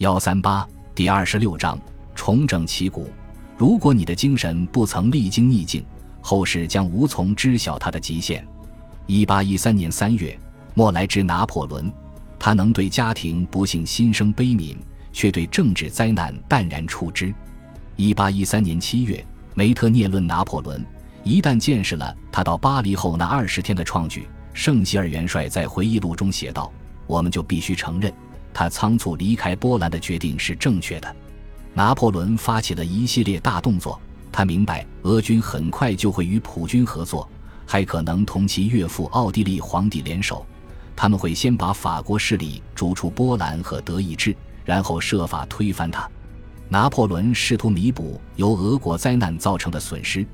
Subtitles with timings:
[0.00, 1.78] 幺三八第二十六章
[2.14, 3.10] 重整旗鼓。
[3.58, 5.84] 如果你的精神不曾历经逆境，
[6.22, 8.42] 后世将无从知晓它的极限。
[9.04, 10.34] 一八一三年三月，
[10.72, 11.92] 莫莱之拿破仑，
[12.38, 14.74] 他能对家庭不幸心生悲悯，
[15.12, 17.30] 却对政治灾难淡然处之。
[17.96, 19.22] 一八一三年七月，
[19.52, 20.82] 梅特涅论拿破仑，
[21.24, 26.72] 一旦见识了他到巴黎后那二十天的创举，圣希尔元帅在回忆录中写道
[27.06, 28.10] ：“我们就必须承认，
[28.52, 31.16] 他仓促离开波兰的决定是正确的。”
[31.72, 34.00] 拿破仑发起了一系列大动作。
[34.32, 37.28] 他明白，俄军很快就会与普军合作，
[37.66, 40.46] 还可能同其岳父奥地利皇帝联手。
[40.94, 46.08] 他们会先把法国势力逐出波兰和德意志，然后设法推翻他。
[46.68, 50.24] 拿破仑试图弥补由俄国灾难造成的损失。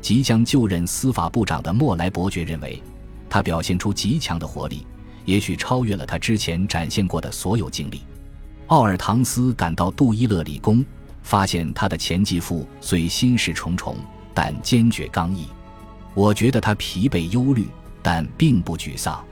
[0.00, 2.82] 即将就任司法部长的莫莱伯爵认为，
[3.28, 4.86] 他表现出极强的活力，
[5.24, 8.02] 也许超越了他之前展现过的所有经历。
[8.68, 10.84] 奥尔唐斯赶到杜伊勒里宫。
[11.24, 13.96] 发现他的前继父虽心事重重，
[14.34, 15.46] 但坚决刚毅。
[16.14, 17.68] 我觉得他疲惫忧虑，
[18.02, 19.24] 但并不沮丧。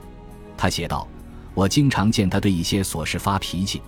[0.57, 1.05] 他写道
[1.53, 3.81] ：“我经常见他对一些琐事发脾气，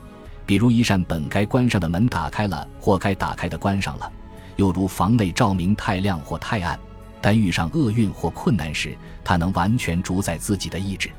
[0.45, 4.11] 比如一扇本该关上的门打开了，或该打开的关上了；
[4.57, 6.77] 又如房内照明太亮或太暗。
[7.21, 11.09] 但遇上厄运或困难时，他能完全主宰自己的意志。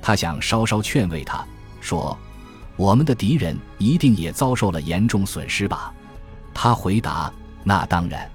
[0.00, 1.44] 他想稍稍劝慰他，
[1.80, 2.16] 说
[2.76, 5.92] ：‘我们的敌人一定也遭受了严重损失吧。’”
[6.54, 7.32] 他回答
[7.62, 8.28] ：“那当然，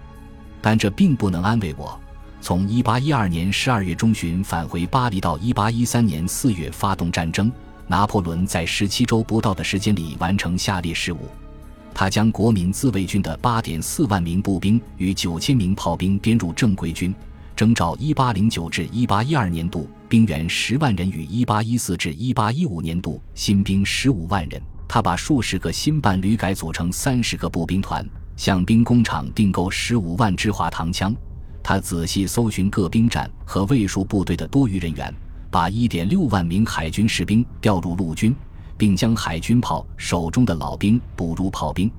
[0.61, 1.99] 但这并不能安慰我。
[2.39, 7.51] 从1812年12月中旬返回巴黎到1813年4月发动战争，
[7.87, 11.29] 拿破仑在17周不到的时间里完成下列事务：
[11.93, 17.13] 他将国民自卫军的8.4万名步兵与9000名炮兵编入正规军，
[17.63, 28.05] 征召1809至1812年度兵员10万人与1814至1815年度新兵15万人。”他把数十个新办旅改组成三十个步兵团，
[28.35, 31.15] 向兵工厂订购十五万支滑膛枪。
[31.63, 35.15] 他仔细搜寻各兵站和卫戍部队的多余人员，
[35.49, 38.35] 把一点六万名海军士兵调入陆军，
[38.77, 41.89] 并将海军炮手中的老兵补入炮兵。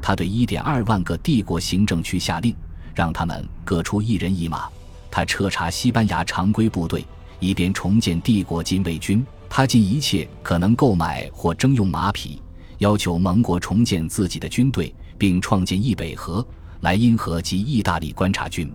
[0.00, 2.52] 他对一点二万个帝国行政区下令，
[2.92, 4.68] 让他们各出一人一马。
[5.12, 7.04] 他彻查西班牙常规部队，
[7.38, 9.24] 以便重建帝国禁卫军。
[9.46, 12.40] 他尽一切可能购买或征用马匹，
[12.78, 16.44] 要求盟国重建自己的军队，并创建易北河、
[16.80, 18.72] 莱茵河及意大利观察军。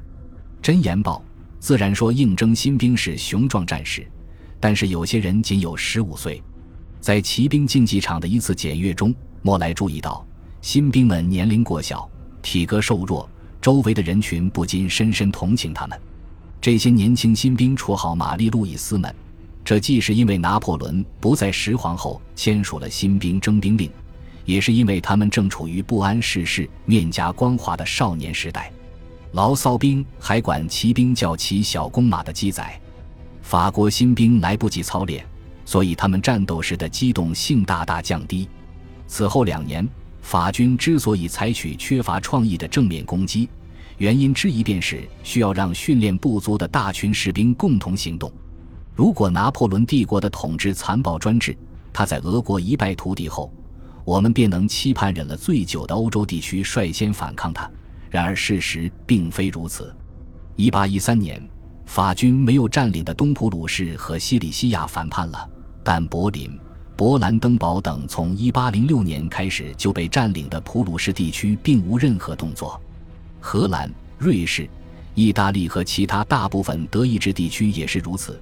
[0.62, 1.24] 真言报
[1.60, 4.08] 自然说应征新兵是雄壮战士，
[4.60, 6.40] 但是有些人仅有十五岁。
[7.02, 9.12] 在骑兵竞技场的一次检阅中，
[9.42, 10.24] 莫莱注意到
[10.62, 12.08] 新兵们年龄过小，
[12.44, 13.28] 体格瘦弱，
[13.60, 16.00] 周围的人群不禁深深同情他们。
[16.60, 19.14] 这些年轻新兵绰号玛丽路易斯们。
[19.64, 23.92] 这既是因为拿破仑不在石皇后签署了新兵征兵令，
[24.46, 28.72] 也是因为他们正处于不谙世事、面颊光滑的少年时代。
[29.34, 32.82] 牢骚兵还管骑兵叫骑小公马的鸡仔。
[33.42, 35.26] 法国新兵来不及操练，
[35.66, 38.48] 所以他们战斗时的机动性大大降低。
[39.06, 39.88] 此后两年，
[40.22, 43.50] 法军之所以采取缺乏创意的正面攻击，
[43.98, 48.32] 原因之一便是需要让训练不足的大群士兵共同行动。
[48.96, 51.58] 如果拿破仑帝国的统治残暴专制，
[51.92, 53.52] 他在俄国一败涂地后，
[54.06, 57.70] 我们便能期盼忍了最久的欧洲地区率先反抗他。
[58.10, 59.94] 然而事实并非如此。
[60.56, 61.42] 一八一三年，
[61.86, 65.50] 法军没有占领的东普鲁士和西里西亚反叛了，
[65.84, 66.58] 但柏林、
[66.96, 72.80] 勃兰登堡等从一八零六年开始就被占领的普鲁士地区并无任何动作。
[73.40, 74.70] 荷兰、瑞士、
[75.16, 78.40] 意大利和其他大部分德意志地区也是如此。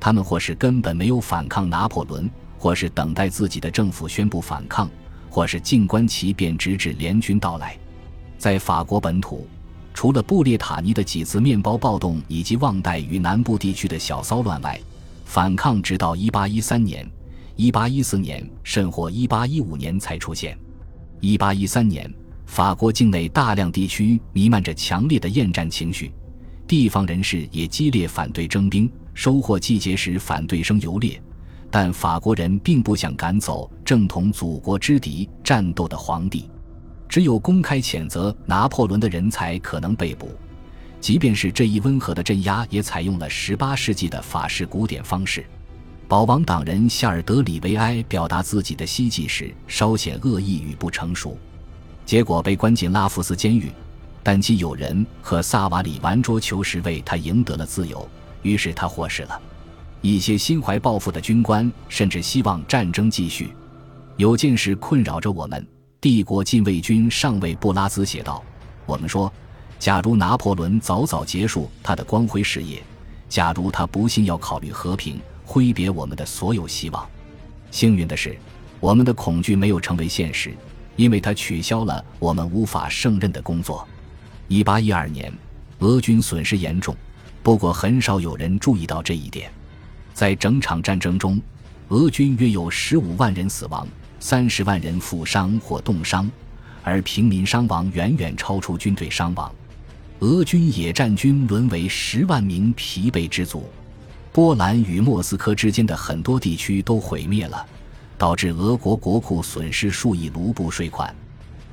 [0.00, 4.88] 他们或是根本没有反抗拿破仑，或是等待自己的政府宣布反抗，
[5.30, 7.78] 或是静观其变，直至联军到来。
[8.36, 9.48] 在法国本土，
[9.94, 14.78] 除了布列塔尼的几次面包暴动以及旺代与南部地区的小骚乱外，
[15.24, 17.10] 反抗直到1813年、
[17.56, 20.58] 1814年甚或1815年才出现。
[21.22, 22.14] 1813年，
[22.46, 26.12] 法国境内大量地区弥漫着强烈的厌战情绪，
[26.66, 28.90] 地方人士也激烈反对征兵。
[29.14, 31.22] 收获季节时，反对声游烈，
[31.70, 36.50] 但法国人并不想赶走正同祖国之敌战斗的皇帝。
[37.08, 40.32] 只有公开谴责拿破仑的人才可能被捕，
[41.00, 45.46] 即便是这一温和的镇压，也采用了18世纪的法式古典方式。
[46.08, 51.38] 保王党人夏尔德里维埃表达自己的希冀时，稍显恶意与不成熟，
[52.04, 53.70] 结果被关进拉夫斯监狱。
[54.22, 58.08] 但其友人和萨瓦里玩桌球时，为他赢得了自由。
[58.42, 59.40] 于是他获释了，
[60.00, 63.52] 一些心怀抱负的军官甚至希望战争继续。
[64.16, 65.66] 有件事困扰着我们，
[66.00, 68.42] 帝国禁卫军上尉布拉兹写道
[68.86, 69.30] ：“我们说，
[69.78, 72.82] 假如拿破仑早早结束他的光辉事业，
[73.28, 77.06] 假如他不幸要考虑和平，挥别我们的所有希望。
[77.70, 78.38] 幸运的是，
[78.80, 80.54] 我们的恐惧没有成为现实，
[80.96, 83.86] 因为他取消了我们无法胜任的工作。”
[84.48, 85.32] 一八一二年，
[85.78, 86.94] 俄军损失严重，
[87.42, 89.50] 不过很少有人注意到这一点。
[90.12, 91.40] 在整场战争中，
[91.88, 93.88] 俄军约有十五万人死亡，
[94.20, 96.30] 三十万人负伤或冻伤，
[96.82, 99.52] 而平民伤亡远远超出军队伤亡。
[100.20, 103.68] 俄军野战军沦为十万名疲惫之卒。
[104.32, 107.66] 波兰与莫斯科之间的很多地区都毁灭了，
[108.16, 111.14] 导致俄国国库损失数亿卢布税款。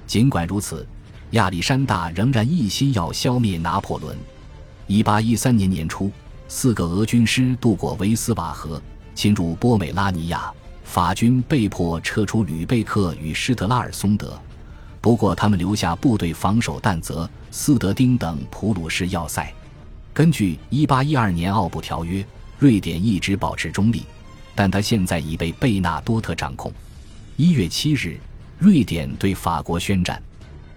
[0.07, 0.85] 尽管如此，
[1.31, 4.17] 亚历山大仍然一心要消灭拿破仑。
[4.87, 6.11] 一八一三年年初，
[6.47, 8.81] 四个俄军师渡过维斯瓦河，
[9.15, 10.51] 侵入波美拉尼亚，
[10.83, 14.37] 法军被迫撤出吕贝克与施特拉尔松德。
[14.99, 19.51] 不过，他们留下部队防守但泽、斯德丁等普鲁士要塞。
[20.13, 22.25] 根据一八一二年奥布条约，
[22.59, 24.03] 瑞典一直保持中立，
[24.55, 26.71] 但他现在已被贝纳多特掌控。
[27.37, 28.19] 一月七日，
[28.59, 30.21] 瑞典对法国宣战。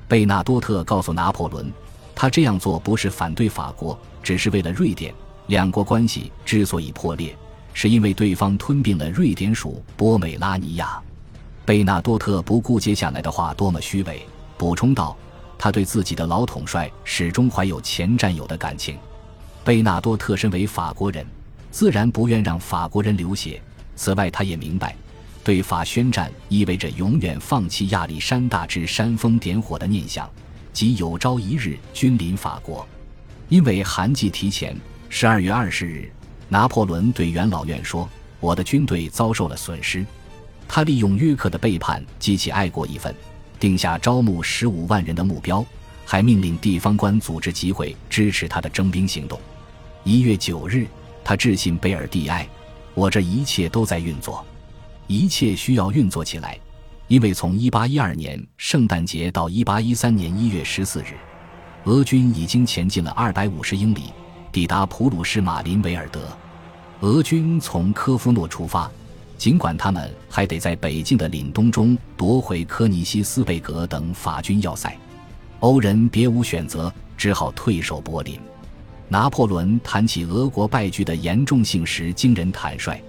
[0.07, 1.73] 贝纳多特告诉拿破仑，
[2.15, 5.13] 他这样做不是反对法国，只是为了瑞典。
[5.49, 7.37] 两国关系之所以破裂，
[7.75, 10.99] 是因为对方吞并了瑞典属波美拉尼亚。
[11.67, 14.27] 贝纳多特不顾接下来的话多么虚伪，
[14.57, 15.15] 补充道
[15.59, 18.97] ：“他对自己的老统帅始终怀有前战友的感情。”
[19.65, 21.27] 贝纳多特身为法国人，
[21.75, 23.61] 自然不愿让法国人流血。
[23.97, 24.95] 此外，他也明白。
[25.43, 30.31] 对法宣战意味着永远放弃亚历山大之煽风点火的念想，
[30.73, 32.87] 即有朝一日君临法国。
[33.49, 34.77] 因为寒季提前，
[35.09, 36.09] 十二月二十日，
[36.49, 40.07] 拿破仑对元老院说：“我的军队遭受了损失。”
[40.69, 43.13] 他利用约克的背叛激起爱国一愤，
[43.59, 45.67] 定下招募十五万人的目标，
[46.05, 49.41] 还命令地方官组织集会支持他的征兵行动。
[50.05, 50.87] 一月九日，
[51.25, 52.47] 他致信贝尔蒂埃
[52.95, 54.45] ：“我这一切都在运作。”
[55.07, 56.59] 一切需要运作起来，
[57.09, 61.17] 因为从1812年圣诞节到1813年1月14日，
[61.85, 64.05] 俄军已经前进了250英里，
[64.51, 66.23] 抵达普鲁士马林维尔德。
[67.01, 68.91] 俄军从科夫诺出发，
[69.37, 74.97] 尽管他们还得在北境的凛冬中夺回科尼西斯贝格等法军要塞，
[75.61, 78.41] 欧人别无选择，只好退守柏林。
[79.09, 83.01] 拿破仑谈起俄国败局的严重性时，惊人坦率。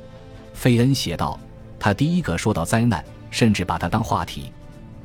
[0.53, 1.39] 费恩写道。
[1.77, 4.51] 他第一个说到灾难，甚至把它当话题。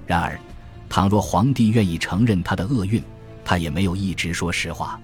[0.07, 0.41] 然而，
[0.89, 3.03] 倘若皇帝愿意承认他的厄运，
[3.45, 4.99] 他也没有一直说实话。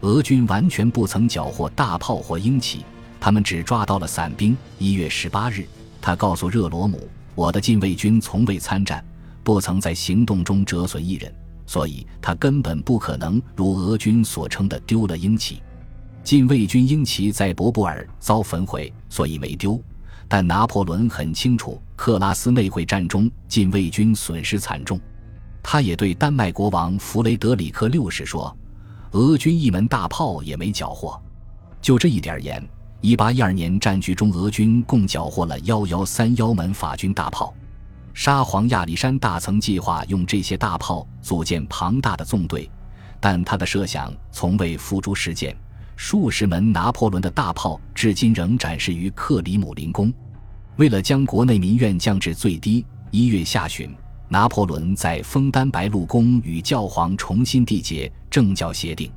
[0.00, 2.86] 俄军完全不曾缴获大炮或鹰旗，
[3.20, 4.56] 他们只抓到了散兵。
[4.78, 5.66] 一月十八日，
[6.00, 9.04] 他告诉热罗姆：“我的禁卫军从未参战，
[9.42, 11.30] 不曾在行动中折损一人，
[11.70, 15.62] 所以他根本不可能如俄军所称的丢了鹰旗。
[16.24, 19.80] 禁卫军鹰旗在博布尔遭焚毁，所以没丢。”
[20.26, 24.98] 但拿破仑很清楚，克拉斯内会战中禁卫军损失惨重。
[25.62, 28.52] 他也对丹麦国王弗雷德里克六世说
[29.12, 31.16] ：“俄军一门大炮也没缴获。”
[31.80, 32.60] 就这一点而言
[33.02, 37.54] ，1812年战局中，俄军共缴获了幺幺三幺门法军大炮。
[38.12, 42.70] 沙皇亚历山大曾计划用这些大炮组建庞大的纵队，
[43.20, 45.56] 但他的设想从未付诸实践。
[45.96, 50.12] 数十门拿破仑的大炮至今仍展示于克里姆林宫。
[50.76, 53.94] 为了将国内民怨降至最低，一月下旬，
[54.28, 59.12] 拿破仑在枫丹白露宫与教皇重新缔结政教协定。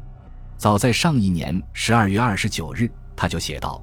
[0.57, 3.81] 早在上一年十二月二十九日，他就写道：“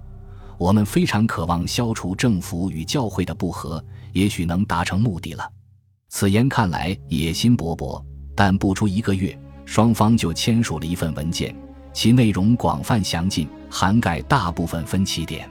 [0.59, 5.51] 我们非常渴望消除政府与教会的不和，也许能达成目的了。”
[6.09, 8.03] 此言看来野心勃勃，
[8.35, 11.55] 但不出一个月，双方就签署了一份文件。
[11.93, 15.49] 其内容广泛详尽，涵盖大部分分歧点。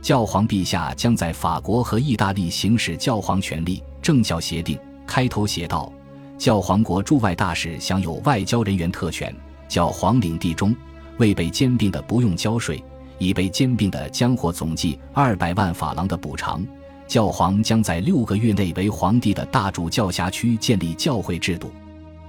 [0.00, 3.82] 教皇陛下将在法国和意大利行使教皇权力。
[4.00, 5.92] 政教协定开头写道
[6.38, 9.34] ：“教皇国驻外大使享有外交人员特权。
[9.68, 10.74] 教皇领地中
[11.18, 12.82] 未被兼并的不用交税，
[13.18, 16.64] 已被兼并的将获总计二百万法郎的补偿。
[17.06, 21.70] 教皇将在六个月内为皇帝的大主教辖区建立教会制度。”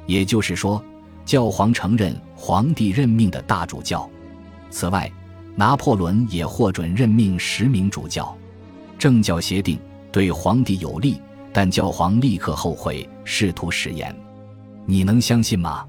[0.06, 0.84] 也就是说。
[1.26, 4.10] 教皇承认皇帝任命的大主教。
[4.70, 5.12] 此外，
[5.58, 8.34] 拿破仑也获准任命十名主教。
[8.98, 9.78] 政教协定
[10.10, 14.16] 对皇帝有利，但教皇立刻后悔，试图食言。
[14.86, 15.86] 你能相信吗？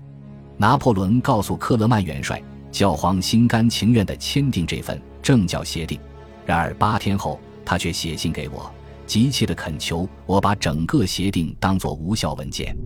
[0.56, 2.42] 拿破仑告诉克勒曼元帅，
[2.72, 6.00] 教皇心甘情愿地签订这份政教协定。
[6.44, 8.68] 然而八天后，他却写信给我，
[9.08, 12.76] 急切的恳求我把整个协定当作无效文件。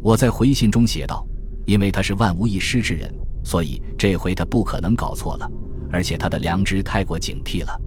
[0.00, 1.26] 我在回信中写道
[1.66, 3.12] ：“因为他是万无一失之人，
[3.42, 5.50] 所以这回他不可能搞错了，
[5.90, 7.80] 而且他的良知太过警惕了。”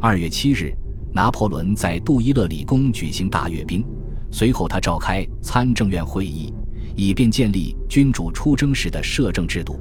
[0.00, 0.72] 二月七日，
[1.12, 3.84] 拿破仑在杜伊勒里宫举行大阅兵，
[4.30, 6.54] 随后他召开参政院会议，
[6.94, 9.80] 以便建立君主出征时的摄政制度。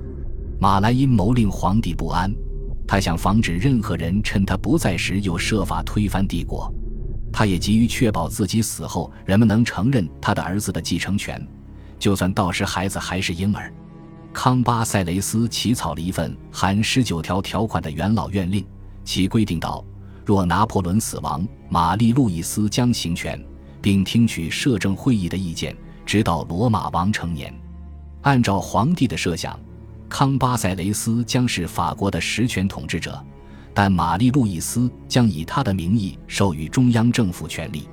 [0.59, 2.33] 马来因谋令皇帝不安，
[2.87, 6.73] 他想防止任何人趁他不在时又设法推翻帝国。
[7.33, 11.45] 他也急于确保自己死后人们能承认他的儿子的继承权，
[11.97, 13.73] 就算到时孩子还是婴儿。
[14.31, 18.63] 康巴塞雷斯起草了一份含十九条条款的元老院令，
[19.03, 19.83] 其规定道。
[20.25, 23.43] 若拿破仑死亡，玛丽路易斯将行权，
[23.81, 25.75] 并听取摄政会议的意见，
[26.05, 27.53] 直到罗马王成年。
[28.21, 29.59] 按照皇帝的设想，
[30.07, 33.21] 康巴塞雷斯将是法国的实权统治者，
[33.73, 37.87] 但玛丽路易斯将以他的名义授予中央政府权力。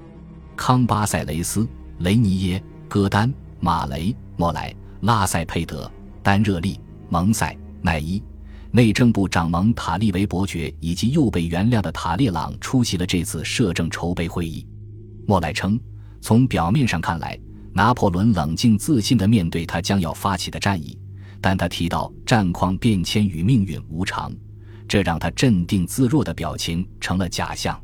[0.57, 1.67] 康巴塞雷斯、
[2.01, 5.91] 雷尼耶、戈丹、马雷、莫莱、拉塞佩德、
[6.23, 8.23] 丹热利、蒙塞、奈伊。
[8.73, 14.65] 内政部长蒙塔利维伯爵以及又被原谅的塔列朗出席了这次摄政筹备会议。
[15.27, 15.81] 莫莱称，
[16.21, 17.37] 从表面上看来，
[17.73, 20.97] 拿破仑冷静自信地面对他将要发起的战役，
[21.41, 24.33] 但他提到战况变迁与命运无常，
[24.91, 27.81] 这让他镇定自若的表情成了假象。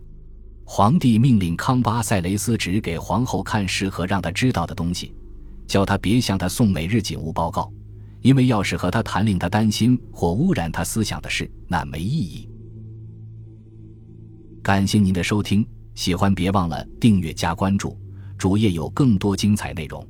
[0.65, 5.15] 皇帝命令康巴塞雷斯只给皇后看适合让他知道的东西，
[5.69, 7.73] 叫他别向他送每日警务报告。
[8.23, 12.49] 因为要是和他谈令他担心或污染他思想的事，那没意义。
[14.61, 17.97] 感谢您的收听，喜欢别忘了订阅加关注，
[18.37, 20.05] 主页有更多精彩内容。